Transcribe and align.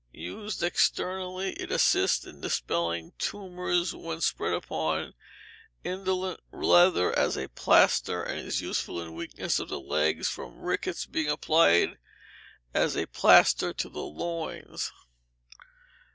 Used 0.15 0.63
externally, 0.63 1.51
it 1.61 1.71
assists 1.71 2.25
in 2.25 2.41
dispelling 2.41 3.13
tumours 3.19 3.93
when 3.93 4.19
spread 4.19 4.53
upon 4.55 5.13
indolent 5.83 6.39
leather 6.51 7.15
as 7.15 7.37
a 7.37 7.49
plaster, 7.49 8.23
and 8.23 8.39
is 8.39 8.61
useful 8.61 8.99
in 8.99 9.13
weakness 9.13 9.59
of 9.59 9.69
the 9.69 9.79
legs 9.79 10.27
from 10.27 10.59
rickets, 10.59 11.05
being 11.05 11.27
applied 11.29 11.99
as 12.73 12.97
a 12.97 13.05
plaster 13.05 13.73
to 13.73 13.89
the 13.89 13.99
loins. 14.01 14.91